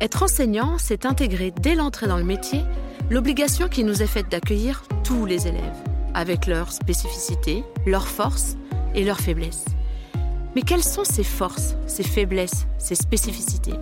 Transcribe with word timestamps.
Être 0.00 0.22
enseignant, 0.22 0.78
c'est 0.78 1.04
intégrer 1.04 1.50
dès 1.50 1.74
l'entrée 1.74 2.06
dans 2.06 2.16
le 2.16 2.24
métier 2.24 2.62
l'obligation 3.10 3.68
qui 3.68 3.84
nous 3.84 4.02
est 4.02 4.06
faite 4.06 4.30
d'accueillir 4.30 4.82
tous 5.04 5.26
les 5.26 5.46
élèves, 5.46 5.76
avec 6.14 6.46
leurs 6.46 6.72
spécificités, 6.72 7.64
leurs 7.84 8.08
forces 8.08 8.56
et 8.94 9.04
leurs 9.04 9.20
faiblesses. 9.20 9.66
Mais 10.56 10.62
quelles 10.62 10.82
sont 10.82 11.04
ces 11.04 11.22
forces, 11.22 11.74
ces 11.86 12.02
faiblesses, 12.02 12.66
ces 12.78 12.94
spécificités? 12.94 13.74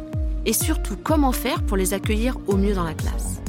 Et 0.44 0.52
surtout, 0.52 0.96
comment 0.96 1.30
faire 1.30 1.62
pour 1.62 1.76
les 1.76 1.94
accueillir 1.94 2.36
au 2.48 2.56
mieux 2.56 2.74
dans 2.74 2.84
la 2.84 2.94
classe? 2.94 3.40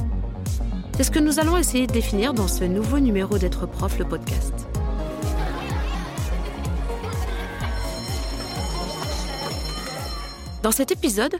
C'est 0.96 1.02
ce 1.02 1.10
que 1.10 1.18
nous 1.18 1.40
allons 1.40 1.56
essayer 1.56 1.88
de 1.88 1.92
définir 1.92 2.34
dans 2.34 2.48
ce 2.48 2.62
nouveau 2.62 3.00
numéro 3.00 3.36
d'être 3.36 3.66
prof, 3.66 3.98
le 3.98 4.04
podcast. 4.04 4.54
Dans 10.62 10.72
cet 10.72 10.92
épisode, 10.92 11.34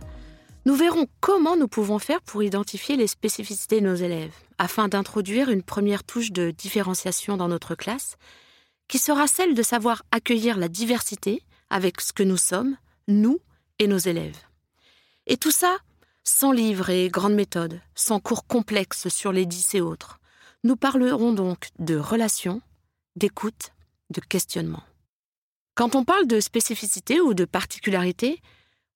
nous 0.67 0.75
verrons 0.75 1.07
comment 1.21 1.57
nous 1.57 1.69
pouvons 1.69 1.99
faire 1.99 2.21
pour 2.23 2.43
identifier 2.43 2.97
les 2.97 3.07
spécificités 3.07 3.81
de 3.81 3.87
nos 3.87 3.95
élèves, 3.95 4.35
afin 4.59 4.89
d'introduire 4.89 5.51
une 5.51 5.63
première 5.63 6.05
touche 6.05 6.33
de 6.33 6.51
différenciation 6.51 7.37
dans 7.37 7.49
notre 7.49 7.75
classe, 7.75 8.17
qui 8.89 8.99
sera 8.99 9.27
celle 9.27 9.55
de 9.55 9.63
savoir 9.63 10.03
accueillir 10.11 10.59
la 10.59 10.69
diversité 10.69 11.43
avec 11.71 12.01
ce 12.01 12.13
que 12.13 12.23
nous 12.23 12.37
sommes, 12.37 12.77
nous 13.09 13.39
et 13.79 13.87
nos 13.87 13.99
élèves. 13.99 14.39
Et 15.27 15.37
tout 15.37 15.53
ça 15.53 15.79
sans 16.23 16.53
livres 16.53 16.91
et 16.91 17.09
grandes 17.09 17.35
méthodes, 17.35 17.81
sans 17.95 18.21
cours 18.21 18.47
complexes 18.47 19.09
sur 19.09 19.33
les 19.33 19.47
dix 19.47 19.75
et 19.75 19.81
autres. 19.81 20.21
Nous 20.65 20.77
parlerons 20.77 21.33
donc 21.33 21.71
de 21.79 21.97
relations, 21.97 22.61
d'écoute, 23.17 23.73
de 24.11 24.21
questionnement. 24.21 24.83
Quand 25.75 25.95
on 25.95 26.05
parle 26.05 26.27
de 26.27 26.41
spécificité 26.41 27.21
ou 27.21 27.33
de 27.33 27.45
particularité, 27.45 28.41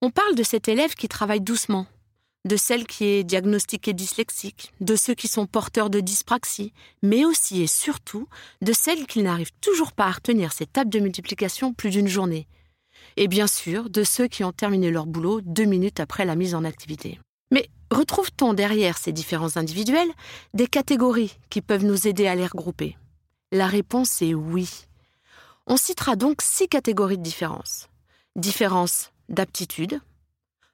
on 0.04 0.10
parle 0.10 0.34
de 0.34 0.42
cet 0.42 0.68
élève 0.68 0.94
qui 0.94 1.08
travaille 1.08 1.40
doucement, 1.40 1.86
de 2.44 2.56
celle 2.56 2.86
qui 2.86 3.06
est 3.06 3.24
diagnostiquée 3.24 3.94
dyslexique, 3.94 4.74
de 4.82 4.96
ceux 4.96 5.14
qui 5.14 5.28
sont 5.28 5.46
porteurs 5.46 5.88
de 5.88 6.00
dyspraxie, 6.00 6.74
mais 7.02 7.24
aussi 7.24 7.62
et 7.62 7.66
surtout 7.66 8.28
de 8.60 8.74
celles 8.74 9.06
qui 9.06 9.22
n'arrivent 9.22 9.54
toujours 9.62 9.92
pas 9.92 10.04
à 10.04 10.10
retenir 10.10 10.52
ces 10.52 10.66
tables 10.66 10.90
de 10.90 10.98
multiplication 10.98 11.72
plus 11.72 11.88
d'une 11.88 12.06
journée. 12.06 12.46
Et 13.16 13.28
bien 13.28 13.46
sûr, 13.46 13.88
de 13.88 14.04
ceux 14.04 14.28
qui 14.28 14.44
ont 14.44 14.52
terminé 14.52 14.90
leur 14.90 15.06
boulot 15.06 15.40
deux 15.40 15.64
minutes 15.64 16.00
après 16.00 16.26
la 16.26 16.36
mise 16.36 16.54
en 16.54 16.64
activité. 16.64 17.18
Mais 17.50 17.70
retrouve-t-on 17.90 18.52
derrière 18.52 18.98
ces 18.98 19.12
différences 19.12 19.56
individuelles 19.56 20.12
des 20.52 20.66
catégories 20.66 21.38
qui 21.48 21.62
peuvent 21.62 21.86
nous 21.86 22.06
aider 22.06 22.26
à 22.26 22.34
les 22.34 22.46
regrouper? 22.46 22.98
La 23.52 23.68
réponse 23.68 24.20
est 24.20 24.34
oui. 24.34 24.68
On 25.66 25.78
citera 25.78 26.14
donc 26.14 26.42
six 26.42 26.68
catégories 26.68 27.16
de 27.16 27.22
différences. 27.22 27.88
Différences 28.36 29.13
d'aptitude, 29.28 30.00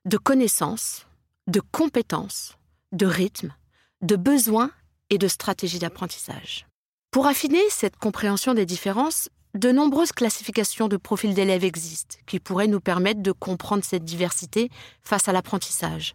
de 0.05 0.17
connaissances, 0.17 1.07
de 1.47 1.61
compétences, 1.61 2.57
de 2.93 3.07
rythme, 3.07 3.55
de 4.03 4.17
besoins 4.17 4.71
et 5.11 5.19
de 5.19 5.29
stratégies 5.29 5.79
d'apprentissage. 5.79 6.67
Pour 7.11 7.27
affiner 7.27 7.63
cette 7.71 7.97
compréhension 7.97 8.55
des 8.55 8.67
différences, 8.67 9.29
de 9.55 9.73
nombreuses 9.73 10.13
classifications 10.13 10.87
de 10.87 10.97
profils 10.97 11.35
d'élèves 11.35 11.65
existent 11.65 12.17
qui 12.27 12.39
pourraient 12.39 12.69
nous 12.69 12.81
permettre 12.81 13.21
de 13.21 13.33
comprendre 13.33 13.85
cette 13.85 14.05
diversité 14.05 14.71
face 15.03 15.27
à 15.27 15.33
l'apprentissage, 15.33 16.15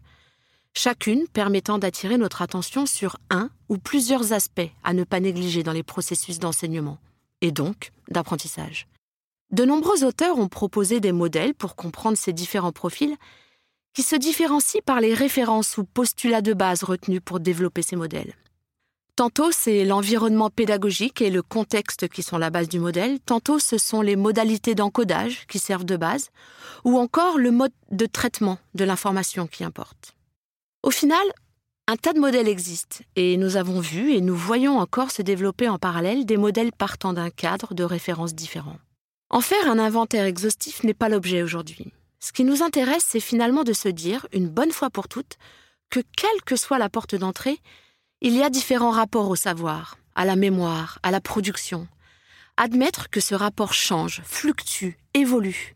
chacune 0.74 1.28
permettant 1.28 1.78
d'attirer 1.78 2.18
notre 2.18 2.42
attention 2.42 2.86
sur 2.86 3.18
un 3.30 3.50
ou 3.68 3.78
plusieurs 3.78 4.32
aspects 4.32 4.72
à 4.84 4.94
ne 4.94 5.04
pas 5.04 5.20
négliger 5.20 5.64
dans 5.64 5.74
les 5.74 5.84
processus 5.84 6.40
d'enseignement, 6.40 7.00
et 7.42 7.52
donc 7.52 7.92
d'apprentissage. 8.10 8.88
De 9.52 9.64
nombreux 9.64 10.04
auteurs 10.04 10.38
ont 10.38 10.48
proposé 10.48 11.00
des 11.00 11.12
modèles 11.12 11.54
pour 11.54 11.76
comprendre 11.76 12.18
ces 12.18 12.34
différents 12.34 12.72
profils 12.72 13.16
qui 13.94 14.04
se 14.04 14.16
différencient 14.16 14.82
par 14.86 15.00
les 15.00 15.14
références 15.14 15.78
ou 15.78 15.86
postulats 15.86 16.42
de 16.42 16.54
base 16.54 16.84
retenus 16.84 17.22
pour 17.24 17.40
développer 17.40 17.82
ces 17.82 17.96
modèles. 17.96 18.36
Tantôt 19.16 19.54
c'est 19.54 19.86
l'environnement 19.86 20.50
pédagogique 20.50 21.22
et 21.22 21.30
le 21.30 21.42
contexte 21.42 22.10
qui 22.10 22.22
sont 22.22 22.38
la 22.38 22.50
base 22.50 22.68
du 22.68 22.80
modèle, 22.80 23.22
tantôt 23.22 23.60
ce 23.60 23.78
sont 23.78 24.02
les 24.02 24.18
modalités 24.18 24.76
d'encodage 24.76 25.48
qui 25.48 25.58
servent 25.58 25.86
de 25.86 25.96
base, 25.96 26.32
ou 26.84 26.98
encore 26.98 27.38
le 27.38 27.52
mode 27.52 27.72
de 27.92 28.06
traitement 28.06 28.58
de 28.74 28.84
l'information 28.84 29.48
qui 29.48 29.64
importe. 29.64 30.16
Au 30.84 30.92
final, 30.92 31.26
un 31.88 31.96
tas 31.96 32.12
de 32.12 32.20
modèles 32.20 32.50
existent, 32.50 33.06
et 33.16 33.38
nous 33.38 33.56
avons 33.56 33.80
vu 33.80 34.12
et 34.12 34.20
nous 34.20 34.36
voyons 34.36 34.78
encore 34.78 35.12
se 35.12 35.22
développer 35.22 35.70
en 35.70 35.80
parallèle 35.80 36.26
des 36.26 36.36
modèles 36.36 36.74
partant 36.74 37.14
d'un 37.14 37.30
cadre 37.30 37.74
de 37.74 37.86
références 37.86 38.36
différents. 38.36 38.80
En 39.30 39.42
faire 39.42 39.70
un 39.70 39.80
inventaire 39.80 40.26
exhaustif 40.26 40.84
n'est 40.84 40.94
pas 40.94 41.10
l'objet 41.10 41.42
aujourd'hui. 41.42 41.92
Ce 42.20 42.32
qui 42.32 42.44
nous 42.44 42.64
intéresse, 42.64 43.06
c'est 43.08 43.20
finalement 43.20 43.64
de 43.64 43.74
se 43.74 43.90
dire, 43.90 44.28
une 44.34 44.48
bonne 44.48 44.72
fois 44.72 44.90
pour 44.90 45.08
toutes, 45.08 45.38
que 45.90 46.00
quelle 46.16 46.42
que 46.46 46.56
soit 46.56 46.78
la 46.78 46.90
porte 46.90 47.16
d'entrée, 47.16 47.60
il 48.22 48.36
y 48.36 48.44
a 48.44 48.50
différents 48.50 48.92
rapports 48.92 49.30
au 49.30 49.36
savoir, 49.36 49.98
à 50.16 50.26
la 50.26 50.36
mémoire, 50.36 51.00
à 51.04 51.12
la 51.12 51.22
production. 51.22 51.88
Admettre 52.58 53.10
que 53.10 53.20
ce 53.20 53.36
rapport 53.36 53.74
change, 53.74 54.22
fluctue, 54.26 54.98
évolue. 55.14 55.76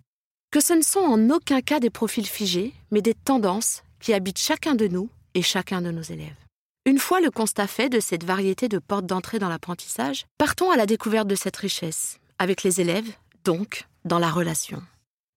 Que 0.52 0.62
ce 0.62 0.74
ne 0.74 0.82
sont 0.82 1.00
en 1.00 1.30
aucun 1.30 1.62
cas 1.62 1.80
des 1.80 1.90
profils 1.90 2.26
figés, 2.26 2.74
mais 2.92 3.02
des 3.02 3.14
tendances 3.14 3.84
qui 4.00 4.14
habitent 4.14 4.40
chacun 4.40 4.76
de 4.76 4.88
nous 4.88 5.10
et 5.34 5.42
chacun 5.42 5.82
de 5.82 5.92
nos 5.92 6.02
élèves. 6.02 6.36
Une 6.86 6.98
fois 6.98 7.20
le 7.20 7.30
constat 7.30 7.68
fait 7.68 7.90
de 7.90 8.00
cette 8.00 8.24
variété 8.24 8.70
de 8.70 8.80
portes 8.80 9.06
d'entrée 9.06 9.38
dans 9.38 9.50
l'apprentissage, 9.50 10.26
partons 10.38 10.72
à 10.72 10.78
la 10.78 10.86
découverte 10.86 11.28
de 11.28 11.36
cette 11.36 11.58
richesse, 11.58 12.20
avec 12.40 12.64
les 12.64 12.82
élèves, 12.82 13.12
donc 13.44 13.88
dans 14.06 14.20
la 14.20 14.30
relation. 14.30 14.82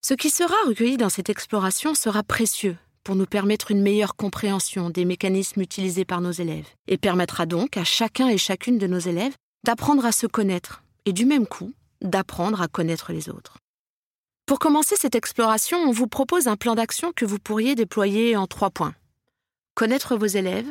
Ce 0.04 0.14
qui 0.14 0.30
sera 0.30 0.54
recueilli 0.66 0.96
dans 0.96 1.08
cette 1.08 1.30
exploration 1.30 1.94
sera 1.94 2.22
précieux 2.22 2.76
pour 3.04 3.16
nous 3.16 3.26
permettre 3.26 3.70
une 3.70 3.82
meilleure 3.82 4.16
compréhension 4.16 4.90
des 4.90 5.04
mécanismes 5.04 5.60
utilisés 5.60 6.04
par 6.04 6.20
nos 6.20 6.30
élèves 6.30 6.68
et 6.88 6.98
permettra 6.98 7.46
donc 7.46 7.76
à 7.76 7.84
chacun 7.84 8.28
et 8.28 8.38
chacune 8.38 8.78
de 8.78 8.86
nos 8.86 8.98
élèves 8.98 9.34
d'apprendre 9.64 10.04
à 10.04 10.12
se 10.12 10.26
connaître 10.26 10.82
et 11.04 11.12
du 11.12 11.24
même 11.24 11.46
coup 11.46 11.72
d'apprendre 12.00 12.60
à 12.60 12.68
connaître 12.68 13.12
les 13.12 13.28
autres. 13.28 13.58
Pour 14.46 14.58
commencer 14.58 14.96
cette 14.96 15.14
exploration, 15.14 15.78
on 15.78 15.92
vous 15.92 16.08
propose 16.08 16.48
un 16.48 16.56
plan 16.56 16.74
d'action 16.74 17.12
que 17.14 17.24
vous 17.24 17.38
pourriez 17.38 17.74
déployer 17.74 18.36
en 18.36 18.46
trois 18.46 18.70
points. 18.70 18.94
Connaître 19.74 20.16
vos 20.16 20.26
élèves, 20.26 20.68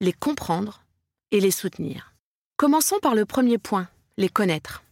les 0.00 0.12
comprendre 0.12 0.82
et 1.30 1.40
les 1.40 1.50
soutenir. 1.50 2.14
Commençons 2.56 2.98
par 3.00 3.14
le 3.14 3.26
premier 3.26 3.58
point, 3.58 3.88
les 4.16 4.28
connaître 4.28 4.82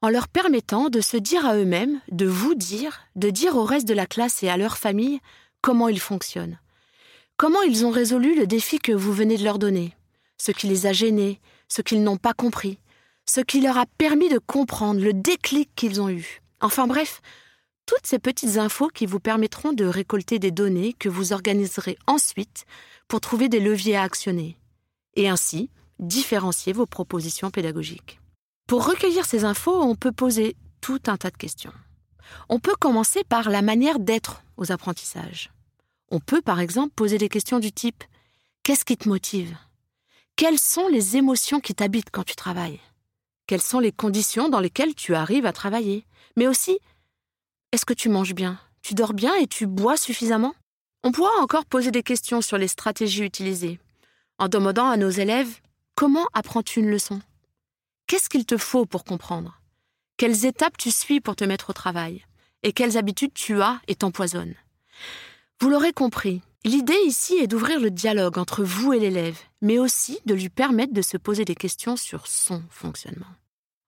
en 0.00 0.10
leur 0.10 0.28
permettant 0.28 0.90
de 0.90 1.00
se 1.00 1.16
dire 1.16 1.44
à 1.46 1.56
eux-mêmes, 1.56 2.00
de 2.10 2.26
vous 2.26 2.54
dire, 2.54 3.00
de 3.16 3.30
dire 3.30 3.56
au 3.56 3.64
reste 3.64 3.88
de 3.88 3.94
la 3.94 4.06
classe 4.06 4.42
et 4.42 4.48
à 4.48 4.56
leur 4.56 4.78
famille 4.78 5.20
comment 5.60 5.88
ils 5.88 6.00
fonctionnent. 6.00 6.58
Comment 7.36 7.62
ils 7.62 7.84
ont 7.84 7.90
résolu 7.90 8.36
le 8.36 8.46
défi 8.46 8.78
que 8.78 8.92
vous 8.92 9.12
venez 9.12 9.36
de 9.36 9.44
leur 9.44 9.58
donner, 9.58 9.94
ce 10.38 10.52
qui 10.52 10.66
les 10.66 10.86
a 10.86 10.92
gênés, 10.92 11.40
ce 11.68 11.82
qu'ils 11.82 12.02
n'ont 12.02 12.16
pas 12.16 12.32
compris, 12.32 12.78
ce 13.26 13.40
qui 13.40 13.60
leur 13.60 13.76
a 13.76 13.86
permis 13.98 14.28
de 14.28 14.38
comprendre 14.38 15.00
le 15.00 15.12
déclic 15.12 15.70
qu'ils 15.74 16.00
ont 16.00 16.08
eu. 16.08 16.40
Enfin 16.60 16.86
bref, 16.86 17.20
toutes 17.86 18.06
ces 18.06 18.18
petites 18.18 18.56
infos 18.56 18.88
qui 18.88 19.06
vous 19.06 19.20
permettront 19.20 19.72
de 19.72 19.84
récolter 19.84 20.38
des 20.38 20.50
données 20.50 20.94
que 20.94 21.08
vous 21.08 21.32
organiserez 21.32 21.96
ensuite 22.06 22.64
pour 23.06 23.20
trouver 23.20 23.48
des 23.48 23.60
leviers 23.60 23.96
à 23.96 24.02
actionner 24.02 24.56
et 25.14 25.28
ainsi 25.28 25.70
différencier 25.98 26.72
vos 26.72 26.86
propositions 26.86 27.50
pédagogiques. 27.50 28.20
Pour 28.68 28.86
recueillir 28.86 29.24
ces 29.24 29.46
infos, 29.46 29.82
on 29.82 29.94
peut 29.94 30.12
poser 30.12 30.54
tout 30.82 31.00
un 31.06 31.16
tas 31.16 31.30
de 31.30 31.38
questions. 31.38 31.72
On 32.50 32.60
peut 32.60 32.76
commencer 32.78 33.24
par 33.24 33.48
la 33.48 33.62
manière 33.62 33.98
d'être 33.98 34.42
aux 34.58 34.70
apprentissages. 34.70 35.50
On 36.10 36.20
peut 36.20 36.42
par 36.42 36.60
exemple 36.60 36.92
poser 36.94 37.16
des 37.16 37.30
questions 37.30 37.60
du 37.60 37.72
type 37.72 38.04
Qu'est-ce 38.62 38.84
qui 38.84 38.98
te 38.98 39.08
motive? 39.08 39.56
Quelles 40.36 40.58
sont 40.58 40.86
les 40.88 41.16
émotions 41.16 41.60
qui 41.60 41.74
t'habitent 41.74 42.10
quand 42.12 42.24
tu 42.24 42.36
travailles? 42.36 42.78
Quelles 43.46 43.62
sont 43.62 43.80
les 43.80 43.90
conditions 43.90 44.50
dans 44.50 44.60
lesquelles 44.60 44.94
tu 44.94 45.14
arrives 45.14 45.46
à 45.46 45.54
travailler? 45.54 46.04
Mais 46.36 46.46
aussi, 46.46 46.78
est-ce 47.72 47.86
que 47.86 47.94
tu 47.94 48.10
manges 48.10 48.34
bien? 48.34 48.60
Tu 48.82 48.92
dors 48.92 49.14
bien 49.14 49.34
et 49.36 49.46
tu 49.46 49.66
bois 49.66 49.96
suffisamment? 49.96 50.54
On 51.04 51.12
pourra 51.12 51.32
encore 51.40 51.64
poser 51.64 51.90
des 51.90 52.02
questions 52.02 52.42
sur 52.42 52.58
les 52.58 52.68
stratégies 52.68 53.24
utilisées, 53.24 53.80
en 54.38 54.48
demandant 54.48 54.90
à 54.90 54.98
nos 54.98 55.08
élèves 55.08 55.60
Comment 55.94 56.26
apprends-tu 56.34 56.80
une 56.80 56.90
leçon? 56.90 57.22
Qu'est-ce 58.08 58.30
qu'il 58.30 58.46
te 58.46 58.56
faut 58.56 58.86
pour 58.86 59.04
comprendre? 59.04 59.60
Quelles 60.16 60.46
étapes 60.46 60.78
tu 60.78 60.90
suis 60.90 61.20
pour 61.20 61.36
te 61.36 61.44
mettre 61.44 61.68
au 61.68 61.72
travail? 61.74 62.24
Et 62.62 62.72
quelles 62.72 62.96
habitudes 62.96 63.34
tu 63.34 63.60
as 63.60 63.82
et 63.86 63.96
t'empoisonnes? 63.96 64.54
Vous 65.60 65.68
l'aurez 65.68 65.92
compris, 65.92 66.40
l'idée 66.64 66.96
ici 67.04 67.34
est 67.34 67.46
d'ouvrir 67.46 67.78
le 67.78 67.90
dialogue 67.90 68.38
entre 68.38 68.64
vous 68.64 68.94
et 68.94 68.98
l'élève, 68.98 69.38
mais 69.60 69.78
aussi 69.78 70.20
de 70.24 70.32
lui 70.32 70.48
permettre 70.48 70.94
de 70.94 71.02
se 71.02 71.18
poser 71.18 71.44
des 71.44 71.54
questions 71.54 71.96
sur 71.96 72.26
son 72.26 72.62
fonctionnement. 72.70 73.26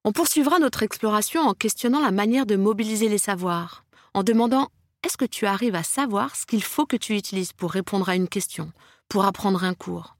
On 0.05 0.12
poursuivra 0.12 0.58
notre 0.58 0.82
exploration 0.82 1.40
en 1.40 1.55
questionnant 1.55 2.02
la 2.02 2.11
manière 2.11 2.44
de 2.44 2.56
mobiliser 2.56 3.08
les 3.08 3.17
savoirs, 3.17 3.87
en 4.12 4.22
demandant 4.22 4.69
est-ce 5.02 5.17
que 5.17 5.25
tu 5.25 5.46
arrives 5.46 5.76
à 5.76 5.82
savoir 5.82 6.37
ce 6.37 6.44
qu'il 6.44 6.62
faut 6.62 6.84
que 6.84 6.99
tu 6.99 7.17
utilises 7.17 7.55
pour 7.55 7.72
répondre 7.72 8.11
à 8.11 8.17
une 8.17 8.28
question, 8.28 8.70
pour 9.08 9.25
apprendre 9.25 9.64
un 9.64 9.72
cours? 9.72 10.14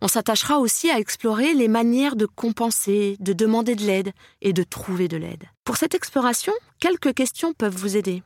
On 0.00 0.08
s'attachera 0.08 0.58
aussi 0.58 0.90
à 0.90 0.98
explorer 0.98 1.54
les 1.54 1.68
manières 1.68 2.16
de 2.16 2.26
compenser, 2.26 3.16
de 3.20 3.32
demander 3.32 3.74
de 3.74 3.84
l'aide 3.84 4.12
et 4.40 4.52
de 4.52 4.62
trouver 4.62 5.08
de 5.08 5.16
l'aide. 5.16 5.44
Pour 5.64 5.76
cette 5.76 5.94
exploration, 5.94 6.52
quelques 6.78 7.14
questions 7.14 7.52
peuvent 7.52 7.76
vous 7.76 7.96
aider. 7.96 8.22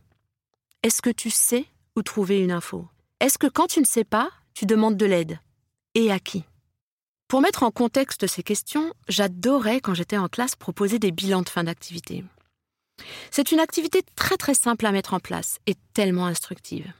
Est-ce 0.83 1.03
que 1.03 1.11
tu 1.11 1.31
sais 1.31 1.67
où 1.97 2.03
trouver 2.03 2.41
une 2.41 2.53
info? 2.53 2.87
Est-ce 3.21 3.39
que 3.39 3.47
quand 3.47 3.67
tu 3.67 3.81
ne 3.81 3.87
sais 3.87 4.05
pas, 4.05 4.31
tu 4.55 4.67
demandes 4.67 4.97
de 4.97 5.07
l'aide? 5.07 5.39
Et 5.95 6.11
à 6.11 6.19
qui? 6.19 6.45
Pour 7.29 7.41
mettre 7.41 7.63
en 7.63 7.71
contexte 7.71 8.27
ces 8.27 8.43
questions, 8.43 8.93
j'adorais 9.09 9.81
quand 9.81 9.95
j'étais 9.95 10.19
en 10.19 10.29
classe 10.29 10.57
proposer 10.57 10.99
des 10.99 11.11
bilans 11.11 11.43
de 11.43 11.49
fin 11.49 11.65
d'activité. 11.65 12.23
C'est 13.31 13.53
une 13.53 13.61
activité 13.61 14.03
très 14.17 14.37
très 14.37 14.55
simple 14.55 14.87
à 14.87 14.93
mettre 14.93 15.15
en 15.15 15.21
place 15.21 15.59
et 15.67 15.75
tellement 15.93 16.27
instructive. 16.27 16.93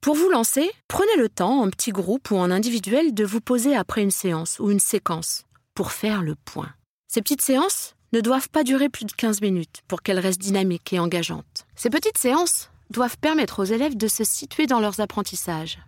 Pour 0.00 0.14
vous 0.14 0.28
lancer, 0.30 0.70
prenez 0.86 1.16
le 1.16 1.28
temps, 1.28 1.60
en 1.60 1.70
petit 1.70 1.90
groupe 1.90 2.30
ou 2.30 2.36
en 2.36 2.50
individuel, 2.50 3.14
de 3.14 3.24
vous 3.24 3.40
poser 3.40 3.74
après 3.74 4.02
une 4.02 4.10
séance 4.10 4.58
ou 4.60 4.70
une 4.70 4.80
séquence 4.80 5.44
pour 5.74 5.92
faire 5.92 6.22
le 6.22 6.34
point. 6.34 6.72
Ces 7.08 7.22
petites 7.22 7.42
séances 7.42 7.94
ne 8.12 8.20
doivent 8.20 8.48
pas 8.48 8.64
durer 8.64 8.88
plus 8.88 9.04
de 9.04 9.12
15 9.12 9.40
minutes 9.40 9.82
pour 9.86 10.02
qu'elles 10.02 10.18
restent 10.18 10.40
dynamiques 10.40 10.92
et 10.92 10.98
engageantes. 10.98 11.66
Ces 11.74 11.90
petites 11.90 12.18
séances 12.18 12.70
doivent 12.90 13.18
permettre 13.18 13.60
aux 13.60 13.64
élèves 13.64 13.96
de 13.96 14.08
se 14.08 14.24
situer 14.24 14.66
dans 14.66 14.80
leurs 14.80 15.00
apprentissages, 15.00 15.78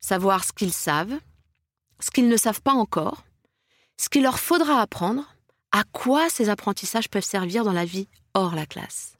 savoir 0.00 0.44
ce 0.44 0.52
qu'ils 0.52 0.72
savent, 0.72 1.18
ce 2.00 2.10
qu'ils 2.10 2.28
ne 2.28 2.36
savent 2.36 2.62
pas 2.62 2.72
encore, 2.72 3.24
ce 3.96 4.08
qu'il 4.08 4.22
leur 4.22 4.38
faudra 4.38 4.80
apprendre, 4.80 5.24
à 5.72 5.84
quoi 5.92 6.30
ces 6.30 6.48
apprentissages 6.48 7.08
peuvent 7.08 7.24
servir 7.24 7.64
dans 7.64 7.72
la 7.72 7.84
vie 7.84 8.08
hors 8.34 8.54
la 8.54 8.66
classe? 8.66 9.14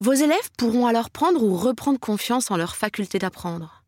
Vos 0.00 0.12
élèves 0.12 0.50
pourront 0.56 0.86
alors 0.86 1.10
prendre 1.10 1.42
ou 1.42 1.56
reprendre 1.56 1.98
confiance 1.98 2.50
en 2.50 2.56
leur 2.56 2.76
faculté 2.76 3.18
d'apprendre. 3.18 3.84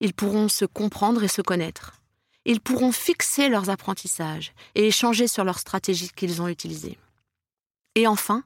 Ils 0.00 0.14
pourront 0.14 0.48
se 0.48 0.64
comprendre 0.64 1.22
et 1.22 1.28
se 1.28 1.42
connaître. 1.42 2.02
Ils 2.44 2.60
pourront 2.60 2.92
fixer 2.92 3.48
leurs 3.48 3.70
apprentissages 3.70 4.52
et 4.74 4.86
échanger 4.86 5.28
sur 5.28 5.44
leurs 5.44 5.58
stratégies 5.58 6.10
qu'ils 6.10 6.42
ont 6.42 6.48
utilisées. 6.48 6.98
Et 7.94 8.06
enfin, 8.06 8.44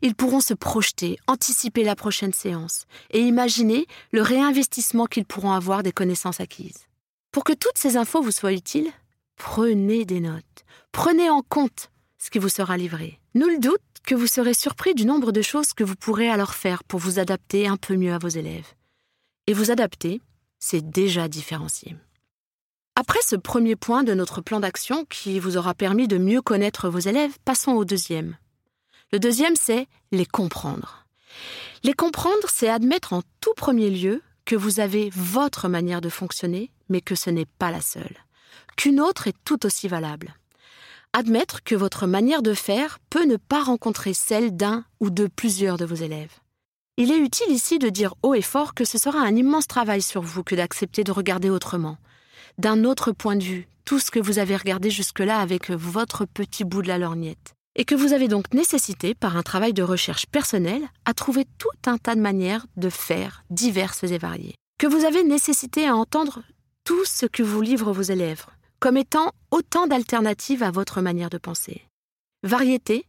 ils 0.00 0.14
pourront 0.14 0.40
se 0.40 0.54
projeter, 0.54 1.18
anticiper 1.26 1.84
la 1.84 1.96
prochaine 1.96 2.32
séance 2.32 2.86
et 3.10 3.20
imaginer 3.20 3.86
le 4.12 4.22
réinvestissement 4.22 5.06
qu'ils 5.06 5.26
pourront 5.26 5.52
avoir 5.52 5.82
des 5.82 5.92
connaissances 5.92 6.40
acquises. 6.40 6.86
Pour 7.32 7.44
que 7.44 7.52
toutes 7.52 7.76
ces 7.76 7.96
infos 7.98 8.22
vous 8.22 8.32
soient 8.32 8.52
utiles, 8.52 8.90
prenez 9.36 10.06
des 10.06 10.20
notes, 10.20 10.64
prenez 10.92 11.28
en 11.28 11.42
compte 11.42 11.90
ce 12.18 12.30
qui 12.30 12.38
vous 12.38 12.48
sera 12.48 12.76
livré. 12.76 13.20
Nul 13.34 13.60
doute 13.60 13.80
que 14.04 14.14
vous 14.14 14.26
serez 14.26 14.54
surpris 14.54 14.94
du 14.94 15.04
nombre 15.04 15.32
de 15.32 15.42
choses 15.42 15.72
que 15.72 15.84
vous 15.84 15.96
pourrez 15.96 16.30
alors 16.30 16.54
faire 16.54 16.84
pour 16.84 17.00
vous 17.00 17.18
adapter 17.18 17.66
un 17.66 17.76
peu 17.76 17.96
mieux 17.96 18.12
à 18.12 18.18
vos 18.18 18.28
élèves. 18.28 18.74
Et 19.46 19.52
vous 19.52 19.70
adapter, 19.70 20.20
c'est 20.58 20.88
déjà 20.90 21.28
différencier. 21.28 21.96
Après 22.94 23.20
ce 23.22 23.36
premier 23.36 23.76
point 23.76 24.04
de 24.04 24.14
notre 24.14 24.40
plan 24.40 24.60
d'action 24.60 25.04
qui 25.04 25.38
vous 25.38 25.56
aura 25.56 25.74
permis 25.74 26.08
de 26.08 26.16
mieux 26.16 26.40
connaître 26.40 26.88
vos 26.88 26.98
élèves, 26.98 27.36
passons 27.44 27.72
au 27.72 27.84
deuxième. 27.84 28.36
Le 29.12 29.18
deuxième, 29.18 29.54
c'est 29.54 29.86
les 30.12 30.26
comprendre. 30.26 31.06
Les 31.82 31.92
comprendre, 31.92 32.48
c'est 32.48 32.68
admettre 32.68 33.12
en 33.12 33.22
tout 33.40 33.54
premier 33.54 33.90
lieu 33.90 34.22
que 34.46 34.56
vous 34.56 34.80
avez 34.80 35.10
votre 35.14 35.68
manière 35.68 36.00
de 36.00 36.08
fonctionner, 36.08 36.72
mais 36.88 37.00
que 37.00 37.14
ce 37.14 37.30
n'est 37.30 37.46
pas 37.58 37.70
la 37.70 37.82
seule, 37.82 38.16
qu'une 38.76 39.00
autre 39.00 39.28
est 39.28 39.36
tout 39.44 39.66
aussi 39.66 39.88
valable. 39.88 40.34
Admettre 41.18 41.64
que 41.64 41.74
votre 41.74 42.06
manière 42.06 42.42
de 42.42 42.52
faire 42.52 42.98
peut 43.08 43.24
ne 43.24 43.38
pas 43.38 43.62
rencontrer 43.62 44.12
celle 44.12 44.54
d'un 44.54 44.84
ou 45.00 45.08
de 45.08 45.28
plusieurs 45.28 45.78
de 45.78 45.86
vos 45.86 45.94
élèves. 45.94 46.34
Il 46.98 47.10
est 47.10 47.16
utile 47.16 47.50
ici 47.50 47.78
de 47.78 47.88
dire 47.88 48.12
haut 48.22 48.34
et 48.34 48.42
fort 48.42 48.74
que 48.74 48.84
ce 48.84 48.98
sera 48.98 49.20
un 49.20 49.34
immense 49.34 49.66
travail 49.66 50.02
sur 50.02 50.20
vous 50.20 50.44
que 50.44 50.54
d'accepter 50.54 51.04
de 51.04 51.12
regarder 51.12 51.48
autrement, 51.48 51.96
d'un 52.58 52.84
autre 52.84 53.12
point 53.12 53.34
de 53.34 53.42
vue, 53.42 53.66
tout 53.86 53.98
ce 53.98 54.10
que 54.10 54.20
vous 54.20 54.38
avez 54.38 54.56
regardé 54.56 54.90
jusque-là 54.90 55.38
avec 55.38 55.70
votre 55.70 56.26
petit 56.26 56.64
bout 56.64 56.82
de 56.82 56.88
la 56.88 56.98
lorgnette 56.98 57.54
et 57.76 57.86
que 57.86 57.94
vous 57.94 58.12
avez 58.12 58.28
donc 58.28 58.52
nécessité, 58.52 59.14
par 59.14 59.38
un 59.38 59.42
travail 59.42 59.72
de 59.72 59.82
recherche 59.82 60.26
personnelle, 60.26 60.86
à 61.06 61.14
trouver 61.14 61.46
tout 61.56 61.70
un 61.86 61.96
tas 61.96 62.14
de 62.14 62.20
manières 62.20 62.66
de 62.76 62.90
faire 62.90 63.42
diverses 63.48 64.04
et 64.04 64.18
variées. 64.18 64.54
Que 64.78 64.86
vous 64.86 65.06
avez 65.06 65.24
nécessité 65.24 65.88
à 65.88 65.96
entendre 65.96 66.42
tout 66.84 67.06
ce 67.06 67.24
que 67.24 67.42
vous 67.42 67.62
livrent 67.62 67.92
vos 67.92 68.02
élèves, 68.02 68.44
comme 68.86 68.98
étant 68.98 69.32
autant 69.50 69.88
d'alternatives 69.88 70.62
à 70.62 70.70
votre 70.70 71.00
manière 71.00 71.28
de 71.28 71.38
penser. 71.38 71.82
Variété 72.44 73.04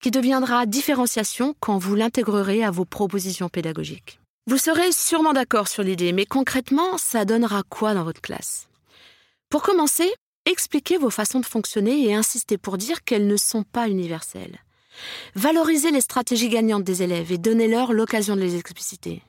qui 0.00 0.10
deviendra 0.10 0.64
différenciation 0.64 1.54
quand 1.60 1.76
vous 1.76 1.94
l'intégrerez 1.94 2.64
à 2.64 2.70
vos 2.70 2.86
propositions 2.86 3.50
pédagogiques. 3.50 4.20
Vous 4.46 4.56
serez 4.56 4.90
sûrement 4.90 5.34
d'accord 5.34 5.68
sur 5.68 5.82
l'idée, 5.82 6.14
mais 6.14 6.24
concrètement, 6.24 6.96
ça 6.96 7.26
donnera 7.26 7.62
quoi 7.68 7.92
dans 7.92 8.04
votre 8.04 8.22
classe? 8.22 8.70
Pour 9.50 9.60
commencer, 9.60 10.10
Expliquez 10.46 10.96
vos 10.96 11.10
façons 11.10 11.40
de 11.40 11.44
fonctionner 11.44 12.06
et 12.06 12.14
insistez 12.14 12.56
pour 12.56 12.78
dire 12.78 13.04
qu'elles 13.04 13.26
ne 13.26 13.36
sont 13.36 13.64
pas 13.64 13.90
universelles. 13.90 14.58
Valorisez 15.34 15.90
les 15.90 16.00
stratégies 16.00 16.48
gagnantes 16.48 16.84
des 16.84 17.02
élèves 17.02 17.32
et 17.32 17.36
donnez-leur 17.36 17.92
l'occasion 17.92 18.34
de 18.34 18.40
les 18.40 18.56
expliciter. 18.56 19.20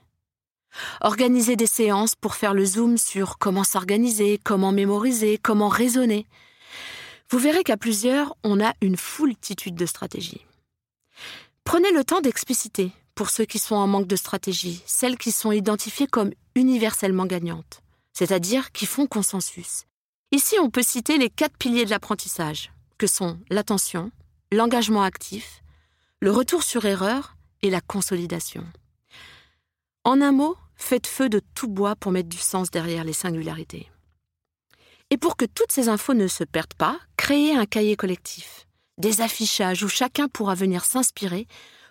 Organisez 1.02 1.56
des 1.56 1.68
séances 1.68 2.16
pour 2.16 2.36
faire 2.36 2.54
le 2.54 2.66
zoom 2.66 2.98
sur 2.98 3.38
comment 3.38 3.64
s'organiser, 3.64 4.40
comment 4.44 4.72
mémoriser, 4.72 5.38
comment 5.42 5.70
raisonner. 5.70 6.26
Vous 7.30 7.40
verrez 7.40 7.64
qu'à 7.64 7.78
plusieurs, 7.78 8.36
on 8.44 8.64
a 8.64 8.74
une 8.82 8.98
foultitude 8.98 9.76
de 9.76 9.86
stratégies. 9.86 10.46
Prenez 11.64 11.92
le 11.92 12.04
temps 12.04 12.22
d'expliciter, 12.22 12.92
pour 13.16 13.30
ceux 13.30 13.46
qui 13.46 13.60
sont 13.60 13.76
en 13.76 13.88
manque 13.88 14.08
de 14.08 14.16
stratégie, 14.16 14.82
celles 14.86 15.18
qui 15.18 15.32
sont 15.32 15.52
identifiées 15.52 16.08
comme 16.08 16.32
universellement 16.56 17.26
gagnantes, 17.26 17.82
c'est-à-dire 18.14 18.72
qui 18.72 18.86
font 18.86 19.08
consensus, 19.08 19.86
Ici, 20.32 20.58
on 20.62 20.70
peut 20.70 20.84
citer 20.84 21.18
les 21.18 21.32
quatre 21.32 21.58
piliers 21.58 21.86
de 21.86 21.90
l'apprentissage, 21.90 22.72
que 23.00 23.08
sont 23.08 23.40
l'attention, 23.50 24.12
l'engagement 24.52 25.02
actif, 25.02 25.64
le 26.20 26.30
retour 26.30 26.62
sur 26.62 26.86
erreur 26.86 27.36
et 27.64 27.72
la 27.72 27.82
consolidation. 27.82 28.64
En 30.10 30.22
un 30.22 30.32
mot, 30.32 30.58
faites 30.76 31.06
feu 31.06 31.30
de 31.30 31.40
tout 31.54 31.68
bois 31.68 31.96
pour 31.96 32.12
mettre 32.12 32.30
du 32.30 32.40
sens 32.40 32.72
derrière 32.72 33.04
les 33.04 33.14
singularités. 33.14 33.92
Et 35.12 35.18
pour 35.18 35.38
que 35.38 35.46
toutes 35.46 35.72
ces 35.72 35.88
infos 35.88 36.16
ne 36.16 36.26
se 36.26 36.44
perdent 36.44 36.74
pas, 36.74 36.98
créez 37.16 37.56
un 37.56 37.68
cahier 37.68 37.96
collectif, 37.96 38.66
des 38.98 39.22
affichages 39.22 39.84
où 39.84 39.88
chacun 39.88 40.28
pourra 40.28 40.56
venir 40.56 40.84
s'inspirer, 40.84 41.46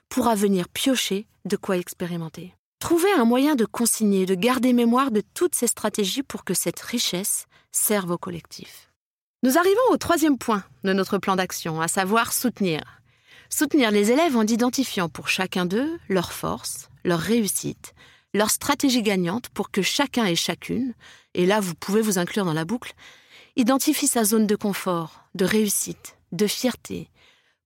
pourra 0.08 0.34
venir 0.34 0.68
piocher 0.68 1.28
de 1.44 1.54
quoi 1.54 1.76
expérimenter. 1.76 2.56
Trouvez 2.80 3.12
un 3.12 3.24
moyen 3.24 3.54
de 3.54 3.64
consigner, 3.64 4.26
de 4.26 4.34
garder 4.34 4.72
mémoire 4.72 5.12
de 5.12 5.22
toutes 5.34 5.54
ces 5.54 5.68
stratégies 5.68 6.24
pour 6.24 6.42
que 6.42 6.54
cette 6.54 6.80
richesse 6.80 7.46
serve 7.70 8.10
au 8.10 8.18
collectif. 8.18 8.90
Nous 9.44 9.58
arrivons 9.58 9.92
au 9.92 9.96
troisième 9.96 10.38
point 10.38 10.64
de 10.82 10.92
notre 10.92 11.18
plan 11.18 11.36
d'action, 11.36 11.80
à 11.80 11.86
savoir 11.86 12.32
soutenir. 12.32 13.00
Soutenir 13.48 13.92
les 13.92 14.10
élèves 14.10 14.36
en 14.36 14.42
identifiant 14.42 15.08
pour 15.08 15.28
chacun 15.28 15.66
d'eux 15.66 16.00
leurs 16.08 16.32
forces, 16.32 16.90
leurs 17.08 17.20
réussites, 17.20 17.94
leurs 18.34 18.50
stratégies 18.50 19.02
gagnantes 19.02 19.48
pour 19.48 19.70
que 19.70 19.82
chacun 19.82 20.26
et 20.26 20.36
chacune, 20.36 20.94
et 21.34 21.46
là 21.46 21.60
vous 21.60 21.74
pouvez 21.74 22.02
vous 22.02 22.18
inclure 22.18 22.44
dans 22.44 22.52
la 22.52 22.64
boucle, 22.64 22.94
identifie 23.56 24.06
sa 24.06 24.24
zone 24.24 24.46
de 24.46 24.56
confort, 24.56 25.24
de 25.34 25.44
réussite, 25.44 26.16
de 26.32 26.46
fierté, 26.46 27.10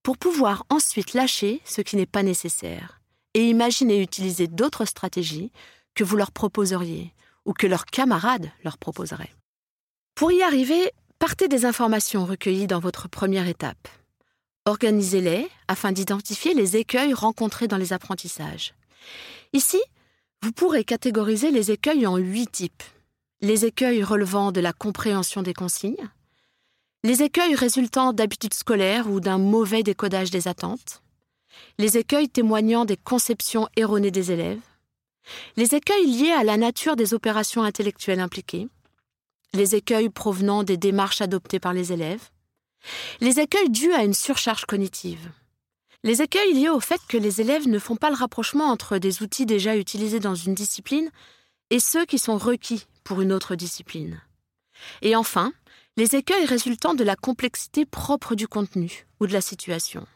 pour 0.02 0.16
pouvoir 0.18 0.64
ensuite 0.70 1.14
lâcher 1.14 1.60
ce 1.64 1.80
qui 1.80 1.96
n'est 1.96 2.06
pas 2.06 2.22
nécessaire 2.22 3.00
et 3.34 3.48
imaginer 3.48 4.00
utiliser 4.00 4.46
d'autres 4.46 4.84
stratégies 4.84 5.52
que 5.94 6.04
vous 6.04 6.16
leur 6.16 6.32
proposeriez 6.32 7.12
ou 7.44 7.52
que 7.52 7.66
leurs 7.66 7.86
camarades 7.86 8.50
leur 8.64 8.78
proposeraient. 8.78 9.34
Pour 10.14 10.32
y 10.32 10.42
arriver, 10.42 10.92
partez 11.18 11.48
des 11.48 11.64
informations 11.64 12.24
recueillies 12.24 12.66
dans 12.66 12.80
votre 12.80 13.08
première 13.08 13.48
étape. 13.48 13.88
Organisez-les 14.64 15.48
afin 15.66 15.90
d'identifier 15.90 16.54
les 16.54 16.76
écueils 16.76 17.14
rencontrés 17.14 17.68
dans 17.68 17.78
les 17.78 17.92
apprentissages. 17.92 18.74
Ici, 19.52 19.80
vous 20.42 20.52
pourrez 20.52 20.84
catégoriser 20.84 21.50
les 21.50 21.70
écueils 21.70 22.06
en 22.06 22.16
huit 22.16 22.50
types. 22.50 22.82
Les 23.40 23.64
écueils 23.64 24.02
relevant 24.02 24.52
de 24.52 24.60
la 24.60 24.72
compréhension 24.72 25.42
des 25.42 25.54
consignes, 25.54 26.08
les 27.04 27.22
écueils 27.22 27.56
résultant 27.56 28.12
d'habitudes 28.12 28.54
scolaires 28.54 29.10
ou 29.10 29.18
d'un 29.18 29.38
mauvais 29.38 29.82
décodage 29.82 30.30
des 30.30 30.46
attentes, 30.46 31.02
les 31.78 31.98
écueils 31.98 32.28
témoignant 32.28 32.84
des 32.84 32.96
conceptions 32.96 33.68
erronées 33.76 34.12
des 34.12 34.30
élèves, 34.30 34.60
les 35.56 35.74
écueils 35.74 36.06
liés 36.06 36.30
à 36.30 36.44
la 36.44 36.56
nature 36.56 36.94
des 36.94 37.14
opérations 37.14 37.62
intellectuelles 37.62 38.20
impliquées, 38.20 38.68
les 39.52 39.74
écueils 39.74 40.08
provenant 40.08 40.62
des 40.62 40.76
démarches 40.76 41.20
adoptées 41.20 41.60
par 41.60 41.72
les 41.72 41.92
élèves, 41.92 42.30
les 43.20 43.40
écueils 43.40 43.70
dus 43.70 43.92
à 43.92 44.04
une 44.04 44.14
surcharge 44.14 44.64
cognitive, 44.64 45.30
les 46.04 46.22
écueils 46.22 46.54
liés 46.54 46.68
au 46.68 46.80
fait 46.80 47.00
que 47.08 47.16
les 47.16 47.40
élèves 47.40 47.68
ne 47.68 47.78
font 47.78 47.96
pas 47.96 48.10
le 48.10 48.16
rapprochement 48.16 48.70
entre 48.70 48.98
des 48.98 49.22
outils 49.22 49.46
déjà 49.46 49.76
utilisés 49.76 50.20
dans 50.20 50.34
une 50.34 50.54
discipline 50.54 51.10
et 51.70 51.78
ceux 51.78 52.04
qui 52.04 52.18
sont 52.18 52.38
requis 52.38 52.86
pour 53.04 53.20
une 53.20 53.32
autre 53.32 53.54
discipline. 53.54 54.20
Et 55.00 55.14
enfin, 55.14 55.52
les 55.96 56.16
écueils 56.16 56.44
résultant 56.44 56.94
de 56.94 57.04
la 57.04 57.16
complexité 57.16 57.86
propre 57.86 58.34
du 58.34 58.48
contenu 58.48 59.06
ou 59.20 59.26
de 59.26 59.32
la 59.32 59.40
situation. 59.40 60.06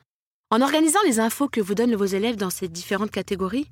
En 0.51 0.61
organisant 0.61 1.01
les 1.05 1.21
infos 1.21 1.49
que 1.49 1.61
vous 1.61 1.75
donnent 1.75 1.97
vos 1.97 2.05
élèves 2.05 2.37
dans 2.37 2.51
ces 2.51 2.69
différentes 2.69 3.11
catégories, 3.11 3.69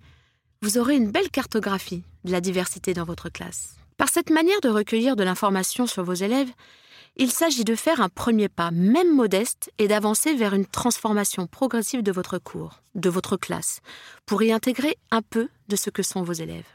vous 0.63 0.79
aurez 0.79 0.97
une 0.97 1.11
belle 1.11 1.31
cartographie 1.31 2.05
de 2.25 2.33
la 2.33 2.41
diversité 2.41 2.95
dans 2.95 3.05
votre 3.05 3.29
classe. 3.29 3.77
Par 3.97 4.09
cette 4.09 4.31
manière 4.31 4.61
de 4.61 4.69
recueillir 4.69 5.15
de 5.15 5.25
l'information 5.25 5.87
sur 5.87 6.05
vos 6.05 6.15
élèves, 6.15 6.51
il 7.17 7.31
s'agit 7.31 7.65
de 7.65 7.75
faire 7.75 8.01
un 8.01 8.09
premier 8.09 8.49
pas, 8.49 8.71
même 8.71 9.15
modeste, 9.15 9.71
et 9.79 9.89
d'avancer 9.89 10.35
vers 10.35 10.55
une 10.55 10.67
transformation 10.67 11.47
progressive 11.47 12.03
de 12.03 12.13
votre 12.13 12.39
cours, 12.39 12.83
de 12.95 13.11
votre 13.11 13.37
classe, 13.37 13.81
pour 14.27 14.43
y 14.43 14.53
intégrer 14.53 14.97
un 15.11 15.23
peu 15.23 15.49
de 15.69 15.77
ce 15.77 15.91
que 15.91 16.03
sont 16.03 16.23
vos 16.23 16.33
élèves. 16.33 16.67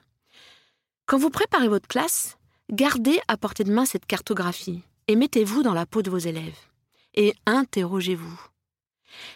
Quand 1.06 1.18
vous 1.18 1.30
préparez 1.30 1.68
votre 1.68 1.88
classe, 1.88 2.38
Gardez 2.72 3.20
à 3.28 3.36
portée 3.36 3.64
de 3.64 3.74
main 3.74 3.86
cette 3.86 4.06
cartographie 4.06 4.84
et 5.08 5.16
mettez-vous 5.16 5.64
dans 5.64 5.74
la 5.74 5.88
peau 5.88 6.04
de 6.04 6.12
vos 6.12 6.20
élèves. 6.20 6.58
Et 7.16 7.34
interrogez-vous. 7.48 8.40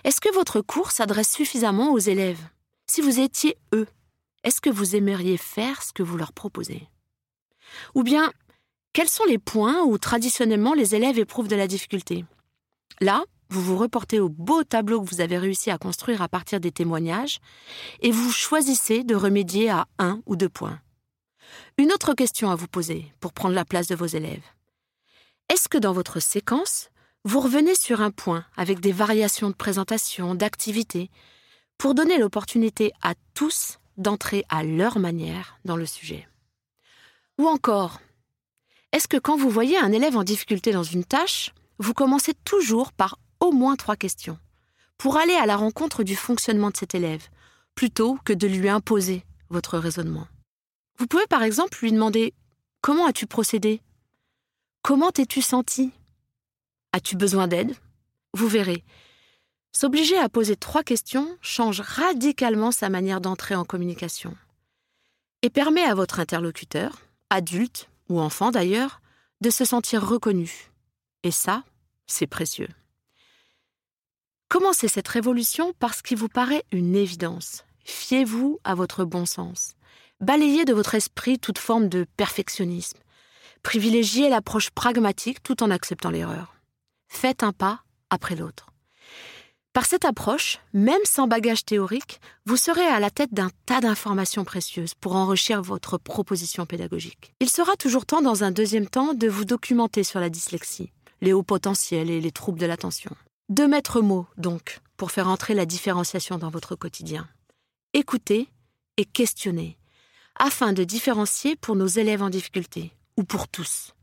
Est-ce 0.04 0.22
que 0.22 0.32
votre 0.36 0.62
cours 0.62 0.92
s'adresse 0.92 1.32
suffisamment 1.32 1.94
aux 1.94 2.00
élèves? 2.00 2.42
Si 2.86 3.02
vous 3.02 3.20
étiez 3.20 3.58
eux, 3.74 3.88
est-ce 4.44 4.62
que 4.62 4.70
vous 4.70 4.96
aimeriez 4.96 5.38
faire 5.38 5.82
ce 5.82 5.92
que 5.94 6.04
vous 6.04 6.16
leur 6.16 6.32
proposez? 6.32 6.88
Ou 7.96 8.04
bien, 8.04 8.32
quels 8.94 9.10
sont 9.10 9.26
les 9.26 9.40
points 9.40 9.84
où 9.84 9.98
traditionnellement 9.98 10.74
les 10.74 10.94
élèves 10.94 11.18
éprouvent 11.18 11.48
de 11.48 11.56
la 11.56 11.68
difficulté? 11.68 12.26
Là, 13.02 13.24
vous 13.50 13.62
vous 13.62 13.78
reportez 13.78 14.20
au 14.20 14.30
beau 14.30 14.64
tableau 14.64 15.02
que 15.02 15.10
vous 15.10 15.22
avez 15.22 15.38
réussi 15.38 15.72
à 15.72 15.80
construire 15.80 16.22
à 16.22 16.30
partir 16.30 16.60
des 16.60 16.72
témoignages 16.72 17.40
et 18.02 18.12
vous 18.12 18.32
choisissez 18.32 19.04
de 19.04 19.16
remédier 19.16 19.70
à 19.70 19.88
un 19.98 20.22
ou 20.28 20.36
deux 20.36 20.50
points. 20.50 20.80
Une 21.78 21.92
autre 21.92 22.14
question 22.14 22.50
à 22.52 22.56
vous 22.56 22.68
poser 22.68 23.12
pour 23.20 23.34
prendre 23.34 23.56
la 23.56 23.66
place 23.66 23.88
de 23.88 23.96
vos 23.96 24.06
élèves. 24.06 24.46
Est-ce 25.50 25.68
que 25.68 25.78
dans 25.78 25.92
votre 25.92 26.20
séquence, 26.20 26.90
vous 27.26 27.40
revenez 27.40 27.76
sur 27.76 28.02
un 28.02 28.12
point 28.12 28.46
avec 28.56 28.80
des 28.80 28.92
variations 28.92 29.50
de 29.50 29.56
présentation, 29.56 30.36
d'activité, 30.36 31.10
pour 31.78 31.96
donner 31.96 32.18
l'opportunité 32.18 32.92
à 33.02 33.14
tous 33.34 33.80
d'entrer 33.98 34.46
à 34.50 34.64
leur 34.64 35.00
manière 35.00 35.58
dans 35.66 35.78
le 35.78 35.86
sujet? 35.86 36.28
Ou 37.40 37.48
encore, 37.48 38.00
est-ce 38.94 39.08
que 39.08 39.18
quand 39.18 39.36
vous 39.36 39.50
voyez 39.50 39.76
un 39.78 39.92
élève 39.92 40.16
en 40.16 40.24
difficulté 40.24 40.72
dans 40.72 40.84
une 40.84 41.04
tâche, 41.04 41.52
vous 41.80 41.96
commencez 41.96 42.36
toujours 42.46 42.94
par 42.94 43.18
au 43.40 43.52
moins 43.52 43.76
trois 43.76 43.96
questions, 43.96 44.38
pour 45.00 45.18
aller 45.18 45.34
à 45.34 45.48
la 45.48 45.58
rencontre 45.58 46.04
du 46.04 46.16
fonctionnement 46.16 46.70
de 46.70 46.78
cet 46.78 46.94
élève, 46.94 47.28
plutôt 47.74 48.20
que 48.24 48.34
de 48.34 48.46
lui 48.46 48.70
imposer 48.70 49.26
votre 49.50 49.80
raisonnement? 49.80 50.28
Vous 51.00 51.08
pouvez 51.08 51.26
par 51.26 51.42
exemple 51.42 51.80
lui 51.82 51.92
demander 51.92 52.36
Comment 52.82 53.08
as-tu 53.08 53.26
procédé? 53.26 53.82
Comment 54.84 55.10
t'es-tu 55.10 55.42
senti? 55.42 55.92
As-tu 56.92 57.16
besoin 57.16 57.48
d'aide? 57.48 57.76
Vous 58.36 58.48
verrez. 58.48 58.84
S'obliger 59.72 60.20
à 60.20 60.30
poser 60.30 60.56
trois 60.56 60.84
questions 60.84 61.36
change 61.42 61.82
radicalement 61.82 62.72
sa 62.72 62.90
manière 62.90 63.22
d'entrer 63.22 63.56
en 63.56 63.66
communication 63.66 64.38
et 65.42 65.50
permet 65.50 65.84
à 65.84 65.96
votre 65.96 66.20
interlocuteur, 66.20 67.00
adulte 67.32 67.90
ou 68.10 68.20
enfant 68.20 68.52
d'ailleurs, 68.52 69.02
de 69.42 69.50
se 69.50 69.66
sentir 69.66 70.08
reconnu. 70.08 70.72
Et 71.24 71.32
ça, 71.32 71.64
c'est 72.08 72.28
précieux. 72.28 72.70
Commencez 74.50 74.88
cette 74.88 75.08
révolution 75.08 75.74
parce 75.80 76.02
qu'il 76.02 76.18
vous 76.18 76.30
paraît 76.30 76.64
une 76.72 76.96
évidence. 76.96 77.66
Fiez-vous 77.86 78.60
à 78.64 78.76
votre 78.76 79.04
bon 79.04 79.26
sens. 79.26 79.76
Balayez 80.20 80.64
de 80.64 80.74
votre 80.74 80.96
esprit 80.96 81.40
toute 81.40 81.58
forme 81.58 81.90
de 81.90 82.06
perfectionnisme. 82.18 83.00
Privilégiez 83.64 84.30
l'approche 84.30 84.70
pragmatique 84.70 85.42
tout 85.42 85.64
en 85.64 85.72
acceptant 85.72 86.12
l'erreur. 86.12 86.56
Faites 87.08 87.44
un 87.44 87.52
pas 87.52 87.84
après 88.10 88.36
l'autre. 88.36 88.73
Par 89.74 89.88
cette 89.88 90.06
approche, 90.06 90.60
même 90.74 91.02
sans 91.04 91.28
bagage 91.28 91.66
théorique, 91.66 92.22
vous 92.46 92.58
serez 92.58 92.86
à 92.86 93.00
la 93.00 93.10
tête 93.10 93.34
d'un 93.34 93.50
tas 93.66 93.82
d'informations 93.82 94.44
précieuses 94.44 94.94
pour 94.94 95.16
enrichir 95.16 95.64
votre 95.64 95.98
proposition 95.98 96.68
pédagogique. 96.68 97.34
Il 97.40 97.50
sera 97.50 97.76
toujours 97.76 98.06
temps 98.06 98.22
dans 98.22 98.44
un 98.44 98.52
deuxième 98.52 98.88
temps 98.88 99.16
de 99.16 99.28
vous 99.28 99.46
documenter 99.46 100.04
sur 100.04 100.20
la 100.20 100.30
dyslexie, 100.30 100.92
les 101.22 101.34
hauts 101.34 101.42
potentiels 101.42 102.12
et 102.12 102.22
les 102.22 102.32
troubles 102.32 102.60
de 102.60 102.68
l'attention. 102.68 103.16
Deux 103.50 103.68
maîtres 103.68 104.02
mots, 104.02 104.28
donc, 104.38 104.80
pour 104.96 105.12
faire 105.12 105.28
entrer 105.28 105.56
la 105.56 105.66
différenciation 105.66 106.38
dans 106.38 106.52
votre 106.52 106.76
quotidien. 106.76 107.28
Écoutez 107.94 108.50
et 108.98 109.06
questionnez, 109.06 109.80
afin 110.36 110.74
de 110.74 110.84
différencier 110.84 111.56
pour 111.56 111.76
nos 111.76 111.88
élèves 111.88 112.22
en 112.22 112.30
difficulté, 112.30 112.94
ou 113.18 113.24
pour 113.24 113.48
tous. 113.48 113.96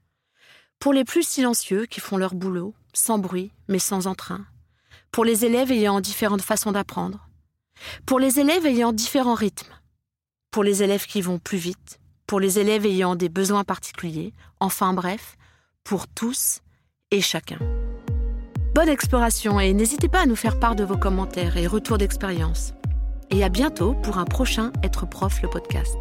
Pour 0.81 0.93
les 0.93 1.05
plus 1.05 1.23
silencieux 1.23 1.87
qui 1.87 2.01
font 2.01 2.17
leur 2.17 2.35
boulot, 2.35 2.75
sans 2.93 3.19
bruit, 3.19 3.53
mais 3.69 3.79
sans 3.79 4.09
entrain. 4.09 4.45
Pour 5.13 5.25
les 5.25 5.45
élèves 5.45 5.73
ayant 5.73 6.01
différentes 6.01 6.43
façons 6.43 6.73
d'apprendre. 6.73 7.29
Pour 8.07 8.21
les 8.21 8.39
élèves 8.39 8.67
ayant 8.67 8.93
différents 8.93 9.35
rythmes. 9.35 9.73
Pour 10.53 10.63
les 10.63 10.83
élèves 10.83 11.07
qui 11.07 11.21
vont 11.21 11.39
plus 11.39 11.59
vite. 11.59 11.99
Pour 12.27 12.39
les 12.39 12.61
élèves 12.61 12.87
ayant 12.87 13.17
des 13.17 13.29
besoins 13.29 13.65
particuliers. 13.65 14.33
Enfin 14.61 14.93
bref, 14.93 15.37
pour 15.83 16.07
tous 16.07 16.61
et 17.11 17.21
chacun. 17.21 17.59
Bonne 18.73 18.89
exploration 18.89 19.59
et 19.59 19.73
n'hésitez 19.73 20.09
pas 20.09 20.21
à 20.21 20.27
nous 20.27 20.37
faire 20.37 20.61
part 20.61 20.77
de 20.77 20.85
vos 20.85 20.97
commentaires 20.97 21.57
et 21.57 21.67
retours 21.67 21.99
d'expérience. 21.99 22.73
Et 23.31 23.43
à 23.43 23.49
bientôt 23.49 23.95
pour 23.95 24.19
un 24.19 24.25
prochain 24.25 24.73
Être 24.85 25.07
prof 25.07 25.43
le 25.43 25.51
podcast. 25.51 25.97